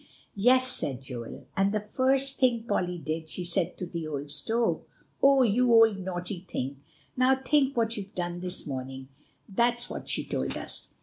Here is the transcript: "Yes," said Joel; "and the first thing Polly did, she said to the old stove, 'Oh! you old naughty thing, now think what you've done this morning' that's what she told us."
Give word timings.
"Yes," 0.33 0.67
said 0.67 1.03
Joel; 1.03 1.45
"and 1.55 1.71
the 1.71 1.79
first 1.87 2.39
thing 2.39 2.63
Polly 2.63 2.97
did, 2.97 3.29
she 3.29 3.43
said 3.43 3.77
to 3.77 3.85
the 3.85 4.07
old 4.07 4.31
stove, 4.31 4.81
'Oh! 5.21 5.43
you 5.43 5.71
old 5.71 5.99
naughty 5.99 6.43
thing, 6.49 6.81
now 7.15 7.39
think 7.45 7.77
what 7.77 7.95
you've 7.97 8.15
done 8.15 8.39
this 8.39 8.65
morning' 8.65 9.09
that's 9.47 9.91
what 9.91 10.09
she 10.09 10.25
told 10.25 10.57
us." 10.57 10.95